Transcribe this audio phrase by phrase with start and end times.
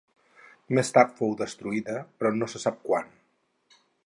[0.77, 3.15] Més tard fou destruïda però no se sap quant.